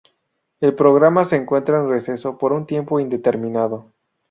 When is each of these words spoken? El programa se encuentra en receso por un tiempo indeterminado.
El 0.61 0.73
programa 0.73 1.25
se 1.25 1.35
encuentra 1.35 1.77
en 1.77 1.87
receso 1.87 2.39
por 2.39 2.53
un 2.53 2.65
tiempo 2.65 2.99
indeterminado. 2.99 3.93